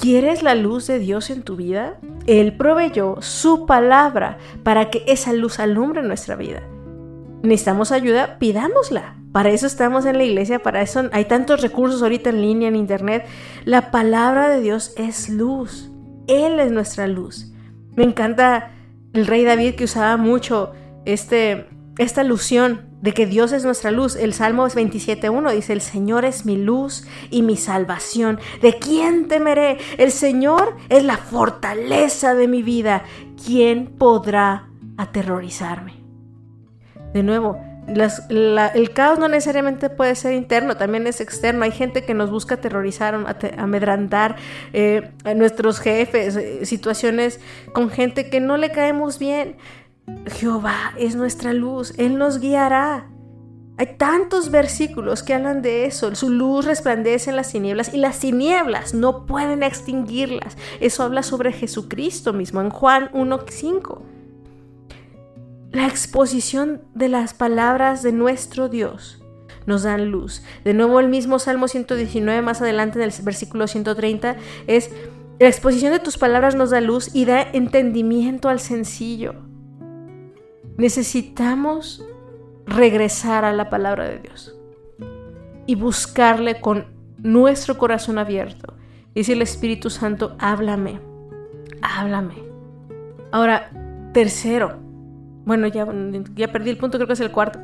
[0.00, 1.98] ¿quieres la luz de Dios en tu vida?
[2.26, 6.62] Él proveyó su palabra para que esa luz alumbre nuestra vida
[7.46, 9.16] necesitamos ayuda, pidámosla.
[9.32, 12.76] Para eso estamos en la iglesia, para eso hay tantos recursos ahorita en línea, en
[12.76, 13.26] internet.
[13.64, 15.90] La palabra de Dios es luz.
[16.26, 17.52] Él es nuestra luz.
[17.94, 18.70] Me encanta
[19.16, 20.72] el rey David que usaba mucho
[21.04, 21.66] este,
[21.98, 24.14] esta alusión de que Dios es nuestra luz.
[24.14, 28.38] El Salmo 27.1 dice, el Señor es mi luz y mi salvación.
[28.60, 29.78] ¿De quién temeré?
[29.96, 33.04] El Señor es la fortaleza de mi vida.
[33.44, 35.94] ¿Quién podrá aterrorizarme?
[37.14, 41.64] De nuevo, el caos no necesariamente puede ser interno, también es externo.
[41.64, 43.14] Hay gente que nos busca aterrorizar,
[43.56, 44.36] amedrantar
[44.72, 47.40] eh, a nuestros jefes, eh, situaciones
[47.72, 49.56] con gente que no le caemos bien.
[50.26, 53.10] Jehová es nuestra luz, Él nos guiará.
[53.78, 56.14] Hay tantos versículos que hablan de eso.
[56.14, 60.56] Su luz resplandece en las tinieblas y las tinieblas no pueden extinguirlas.
[60.80, 64.15] Eso habla sobre Jesucristo mismo en Juan 1.5
[65.76, 69.22] la exposición de las palabras de nuestro Dios
[69.66, 70.42] nos dan luz.
[70.64, 74.36] De nuevo el mismo Salmo 119 más adelante en el versículo 130
[74.66, 74.90] es,
[75.38, 79.34] la exposición de tus palabras nos da luz y da entendimiento al sencillo.
[80.78, 82.02] Necesitamos
[82.64, 84.56] regresar a la palabra de Dios
[85.66, 86.86] y buscarle con
[87.18, 88.72] nuestro corazón abierto.
[89.12, 91.00] Y decirle Espíritu Santo, háblame,
[91.82, 92.44] háblame.
[93.30, 93.70] Ahora,
[94.12, 94.85] tercero,
[95.46, 95.86] bueno, ya,
[96.34, 97.60] ya perdí el punto, creo que es el cuarto.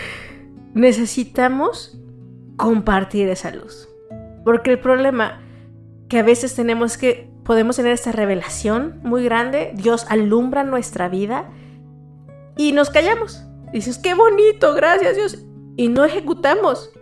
[0.74, 2.00] Necesitamos
[2.56, 3.86] compartir esa luz.
[4.44, 5.42] Porque el problema
[6.08, 11.50] que a veces tenemos que podemos tener esta revelación muy grande, Dios alumbra nuestra vida
[12.56, 13.44] y nos callamos.
[13.74, 15.44] Dices, qué bonito, gracias Dios.
[15.76, 16.92] Y no ejecutamos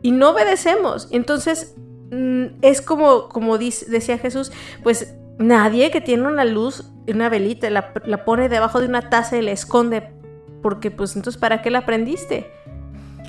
[0.00, 1.08] y no obedecemos.
[1.10, 1.74] Entonces
[2.12, 4.52] mm, es como, como decía Jesús,
[4.84, 9.42] pues nadie que tiene una luz una velita, la, pone debajo de una taza y
[9.42, 10.12] la esconde,
[10.62, 12.50] porque pues entonces ¿para qué la aprendiste?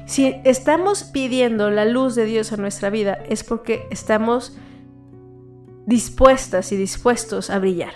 [0.06, 4.58] Si estamos pidiendo la luz de Dios en nuestra vida es porque estamos
[5.86, 7.94] dispuestas y dispuestos a brillar,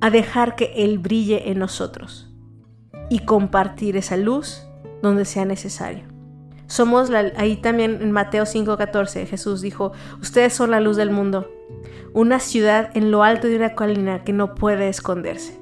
[0.00, 2.30] a dejar que Él brille en nosotros
[3.08, 4.66] y compartir esa luz
[5.02, 6.04] donde sea necesario.
[6.66, 11.50] Somos la, ahí también en Mateo 5:14 Jesús dijo, ustedes son la luz del mundo
[12.12, 15.58] una ciudad en lo alto de una colina que no puede esconderse.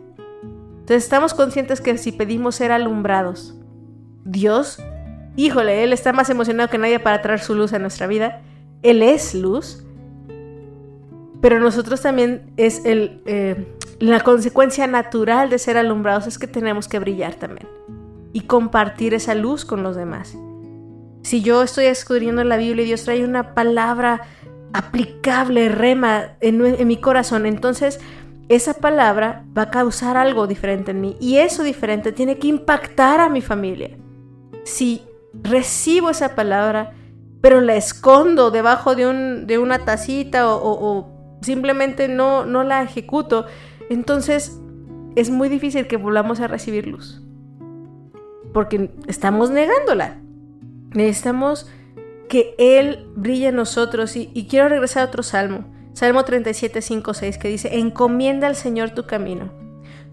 [0.80, 3.54] Entonces estamos conscientes que si pedimos ser alumbrados,
[4.24, 4.82] Dios,
[5.36, 8.42] híjole, Él está más emocionado que nadie para traer su luz a nuestra vida.
[8.82, 9.84] Él es luz,
[11.40, 16.88] pero nosotros también es el, eh, la consecuencia natural de ser alumbrados es que tenemos
[16.88, 17.68] que brillar también
[18.32, 20.36] y compartir esa luz con los demás.
[21.22, 24.22] Si yo estoy escudriendo la Biblia y Dios trae una palabra
[24.72, 28.00] aplicable, rema en, mi corazón, entonces
[28.48, 33.20] esa palabra va a causar algo diferente en mí y eso diferente tiene que impactar
[33.20, 33.96] a mi familia.
[34.64, 35.02] Si
[35.34, 36.92] recibo esa palabra,
[37.40, 43.46] pero la escondo debajo de, un, de una tacita o, simplemente no, no la ejecuto,
[43.90, 44.58] entonces
[45.14, 47.22] es muy difícil que volvamos a recibir luz.
[48.52, 50.18] Porque estamos negándola.
[50.94, 51.70] Necesitamos
[52.28, 54.16] que Él brille en nosotros.
[54.16, 55.64] Y, quiero regresar a otro salmo.
[55.94, 59.50] Salmo 37, 5, 6, que dice, encomienda al Señor tu camino,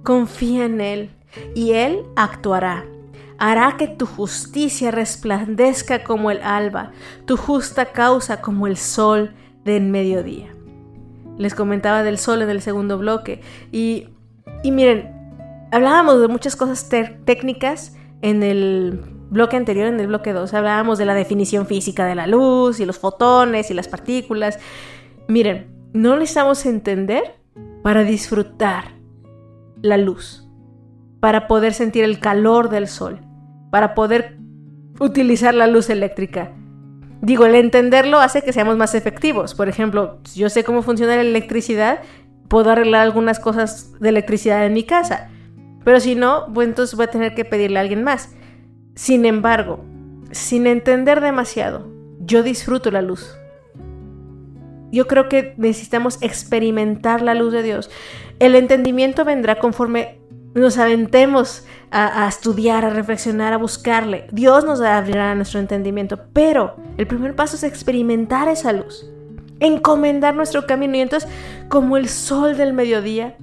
[0.03, 1.11] confía en Él,
[1.53, 2.86] y Él actuará.
[3.38, 6.91] Hará que tu justicia resplandezca como el alba,
[7.26, 10.55] tu justa causa como el sol del mediodía.
[11.38, 13.41] Les comentaba del sol en el segundo bloque.
[13.72, 14.07] Y,
[14.63, 15.11] y miren,
[15.72, 16.89] hablábamos de muchas cosas
[17.26, 20.54] técnicas en el bloque anterior, en el bloque 2.
[20.54, 24.58] Hablábamos de la definición física de la luz y los fotones y las partículas.
[25.28, 27.36] Miren, no necesitamos entender
[27.84, 28.96] para disfrutar
[29.82, 30.50] la luz,
[31.20, 33.20] para poder sentir el calor del sol,
[33.72, 34.40] para poder
[35.00, 36.54] utilizar la luz eléctrica.
[37.22, 39.54] Digo, el entenderlo hace que seamos más efectivos.
[39.54, 42.00] Por ejemplo, yo sé cómo funciona la electricidad,
[42.48, 45.30] puedo arreglar algunas cosas de electricidad en mi casa.
[45.84, 48.36] Pero si no, pues entonces voy a tener que pedirle a alguien más.
[48.96, 49.84] Sin embargo,
[50.32, 51.88] sin entender demasiado,
[52.20, 53.38] yo disfruto la luz
[54.96, 57.91] yo creo que necesitamos experimentar la luz de Dios.
[58.39, 60.20] El entendimiento vendrá conforme
[60.54, 64.28] nos aventemos a, estudiar, a reflexionar, a buscarle.
[64.32, 69.06] Dios nos abrirá nuestro entendimiento, pero el primer paso es experimentar esa luz,
[69.60, 71.30] encomendar nuestro camino y entonces
[71.68, 73.36] como el sol del mediodía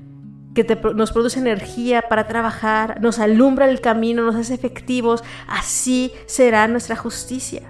[0.54, 6.68] que nos produce energía para trabajar, nos alumbra el camino, nos hace efectivos, así será
[6.68, 7.62] nuestra justicia.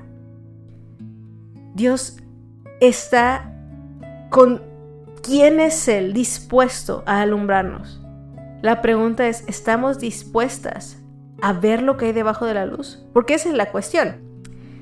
[1.75, 2.19] Dios
[2.81, 3.55] está
[4.31, 4.63] con
[5.23, 8.01] quién es Él dispuesto a alumbrarnos.
[8.63, 10.99] La pregunta es, ¿estamos dispuestas
[11.41, 13.05] a ver lo que hay debajo de la luz?
[13.13, 14.17] Porque esa es la cuestión.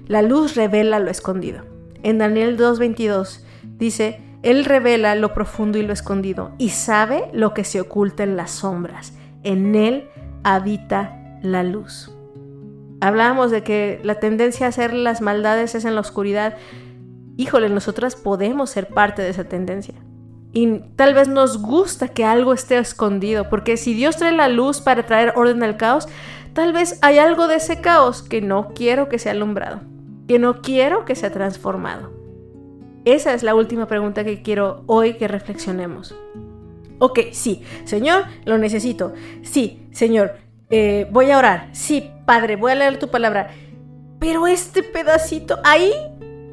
[0.07, 1.65] La luz revela lo escondido.
[2.03, 3.43] En Daniel 2.22
[3.79, 8.37] dice, Él revela lo profundo y lo escondido y sabe lo que se oculta en
[8.37, 9.13] las sombras.
[9.43, 10.09] En Él
[10.45, 12.11] habita la luz.
[13.01, 16.57] Hablábamos de que la tendencia a hacer las maldades es en la oscuridad,
[17.37, 19.95] híjole, nosotras podemos ser parte de esa tendencia.
[20.53, 24.81] Y tal vez nos gusta que algo esté escondido, porque si Dios trae la luz
[24.81, 26.09] para traer orden al caos,
[26.53, 29.81] tal vez hay algo de ese caos que no quiero que sea alumbrado,
[30.29, 32.20] que no quiero que sea transformado.
[33.05, 36.15] Esa es la última pregunta que quiero hoy que reflexionemos.
[36.99, 39.15] Ok, sí, Señor, lo necesito.
[39.43, 40.37] Sí, Señor,
[40.69, 41.69] eh, voy a orar.
[41.73, 43.51] Sí, Padre, voy a leer tu palabra.
[44.19, 45.93] Pero este pedacito, ahí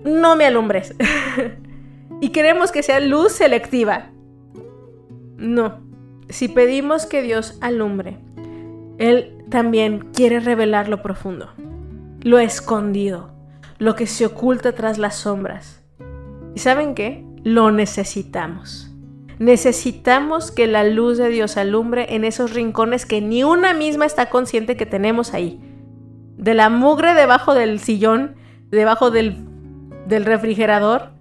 [0.05, 0.95] no me alumbres.
[2.21, 4.09] y queremos que sea luz selectiva.
[5.35, 5.81] No.
[6.29, 8.17] Si pedimos que Dios alumbre,
[8.97, 11.51] Él también quiere revelar lo profundo,
[12.21, 13.33] lo escondido,
[13.77, 15.83] lo que se oculta tras las sombras.
[16.57, 17.23] ¿Y saben qué?
[17.43, 18.91] Lo necesitamos.
[19.37, 24.31] Necesitamos que la luz de Dios alumbre en esos rincones que ni una misma está
[24.31, 25.61] consciente que tenemos ahí.
[26.35, 28.37] De la mugre debajo del sillón,
[28.71, 29.45] debajo del
[30.07, 31.11] del refrigerador,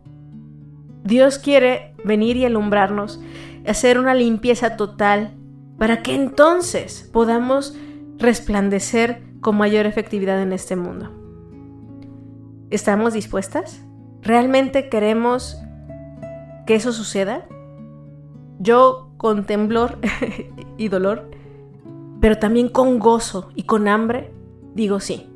[1.04, 3.20] Dios quiere venir y alumbrarnos,
[3.66, 5.34] hacer una limpieza total,
[5.76, 7.76] para que entonces podamos
[8.16, 11.10] resplandecer con mayor efectividad en este mundo.
[12.70, 13.85] ¿Estamos dispuestas?
[14.26, 15.58] ¿Realmente queremos
[16.66, 17.46] que eso suceda?
[18.58, 19.98] Yo con temblor
[20.76, 21.30] y dolor,
[22.20, 24.32] pero también con gozo y con hambre,
[24.74, 25.30] digo sí.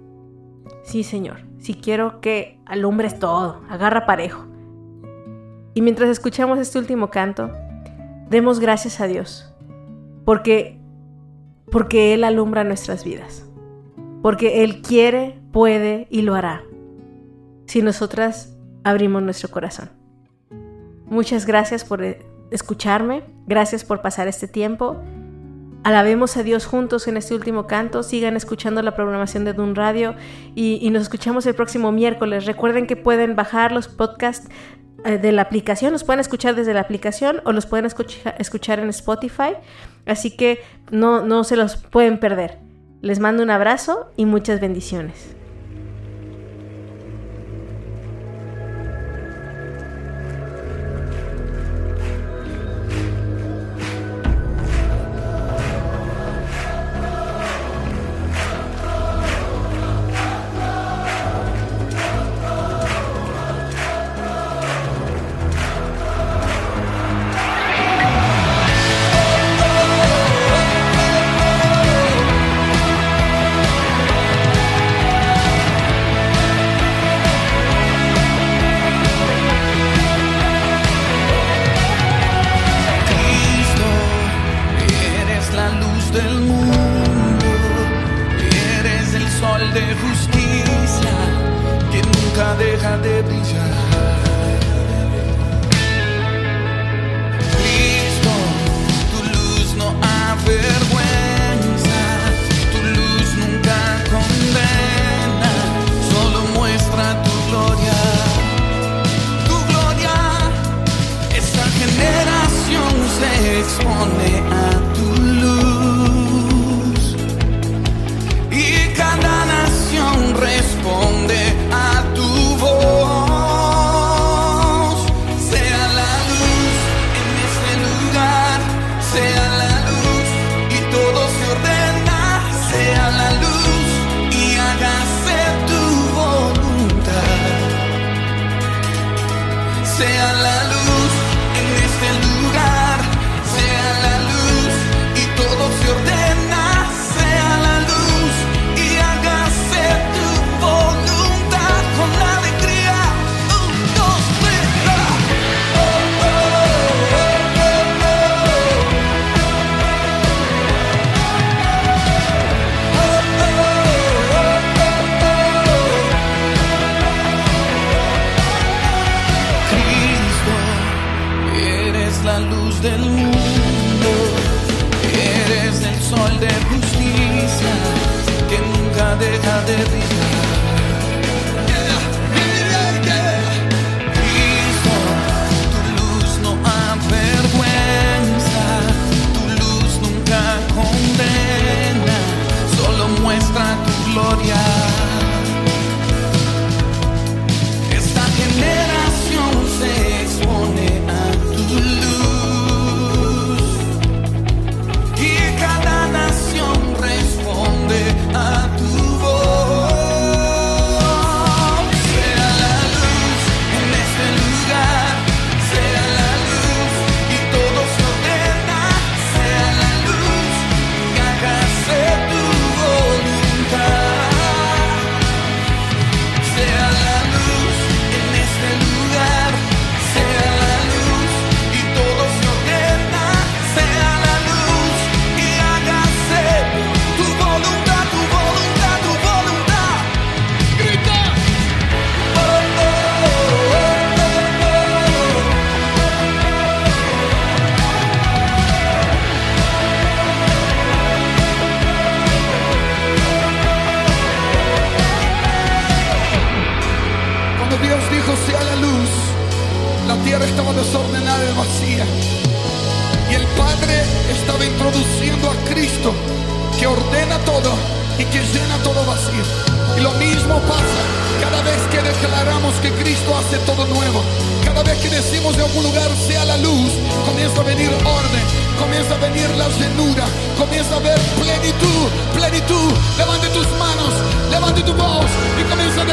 [0.82, 4.46] Sí, Señor si quiero que alumbres todo, agarra parejo.
[5.74, 7.50] Y mientras escuchamos este último canto,
[8.28, 9.54] demos gracias a Dios,
[10.24, 10.78] porque,
[11.70, 13.46] porque Él alumbra nuestras vidas,
[14.22, 16.64] porque Él quiere, puede y lo hará,
[17.66, 19.90] si nosotras abrimos nuestro corazón.
[21.06, 22.02] Muchas gracias por
[22.50, 24.96] escucharme, gracias por pasar este tiempo.
[25.82, 28.02] Alabemos a Dios juntos en este último canto.
[28.02, 30.14] Sigan escuchando la programación de Dun Radio
[30.54, 32.44] y, nos escuchamos el próximo miércoles.
[32.44, 34.48] Recuerden que pueden bajar los podcasts
[35.04, 38.90] eh, de la aplicación, los pueden escuchar desde la aplicación o los pueden escuchar en
[38.90, 39.54] Spotify.
[40.04, 40.60] Así que
[40.90, 42.58] no, no se los pueden perder.
[43.00, 45.34] Les mando un abrazo y muchas bendiciones.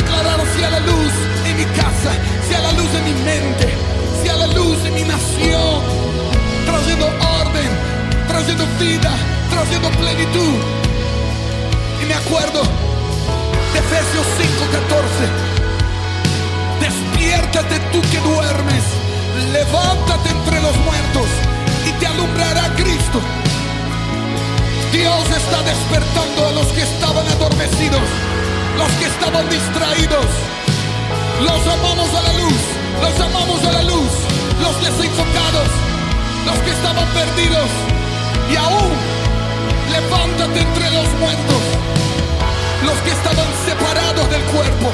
[0.07, 1.11] declararon sea la luz
[1.45, 2.11] en mi casa,
[2.47, 3.73] sea la luz en mi mente,
[4.23, 5.81] sea la luz en mi nación,
[6.65, 7.07] trayendo
[7.41, 7.69] orden,
[8.27, 9.11] trayendo vida,
[9.49, 10.55] trayendo plenitud.
[12.01, 12.61] Y me acuerdo
[13.73, 15.27] de Efesios 5:14,
[16.79, 18.83] despiértate tú que duermes,
[19.51, 21.27] levántate entre los muertos
[21.85, 23.19] y te alumbrará Cristo.
[24.91, 28.36] Dios está despertando a los que estaban adormecidos
[28.77, 30.25] los que estaban distraídos.
[31.41, 32.61] Los llamamos a la luz,
[33.01, 34.11] los llamamos a la luz,
[34.61, 35.69] los desenfocados,
[36.45, 37.69] los que estaban perdidos.
[38.51, 38.91] Y aún,
[39.91, 41.61] levántate entre los muertos,
[42.85, 44.87] los que estaban separados del cuerpo,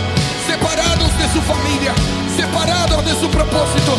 [0.47, 1.93] separados de su familia,
[2.35, 3.93] separados de su propósito.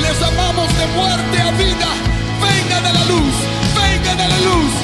[0.00, 1.90] Les llamamos de muerte a vida,
[2.42, 3.34] vengan a la luz,
[3.74, 4.83] vengan a la luz.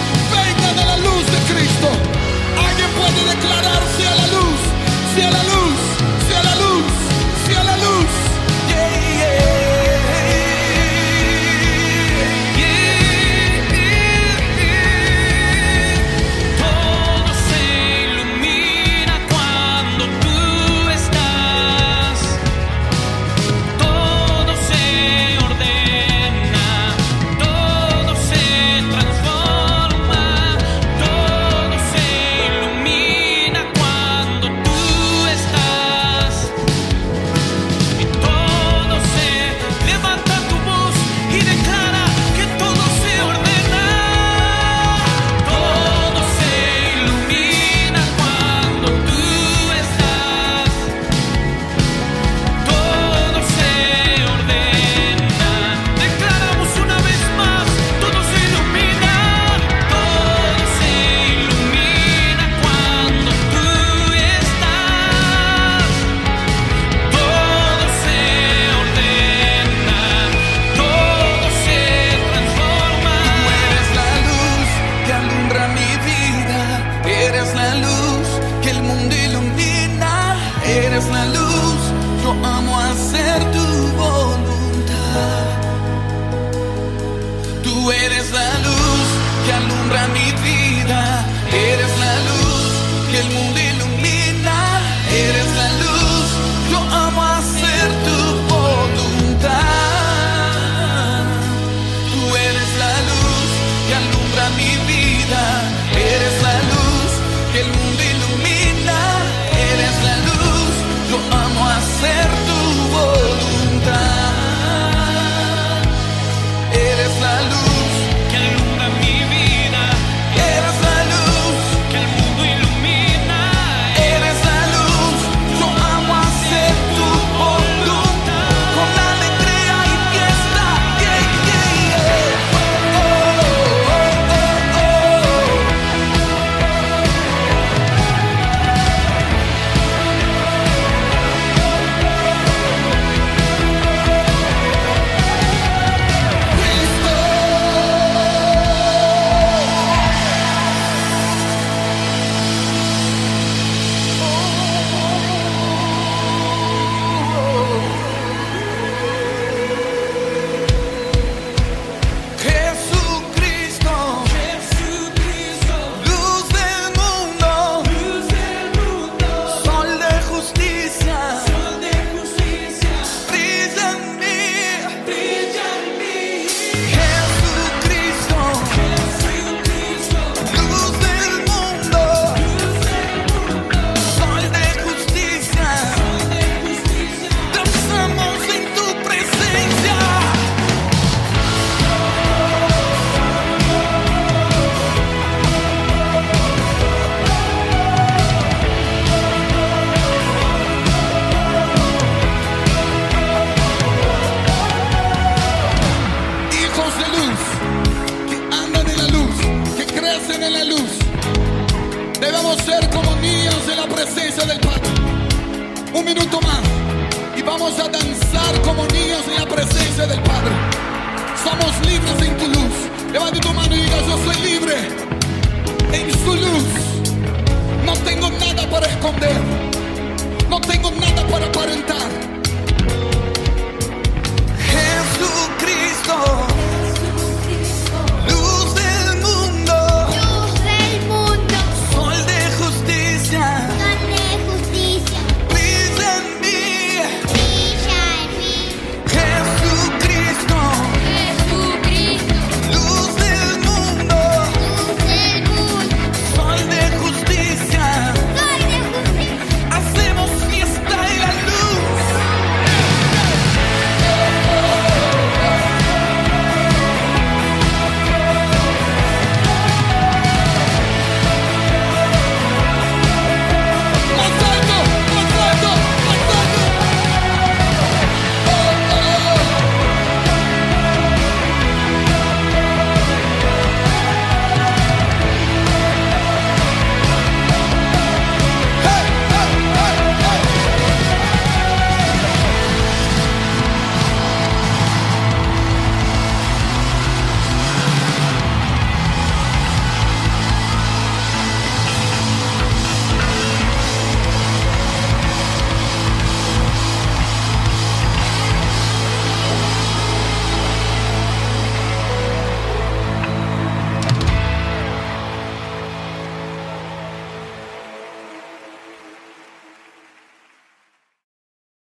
[3.17, 4.61] y declarar sea la luz,
[5.15, 5.70] sea la luz.